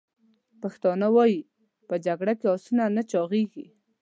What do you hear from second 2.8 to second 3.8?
نه چاغیږي!»